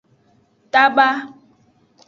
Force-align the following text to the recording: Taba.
Taba. 0.71 1.07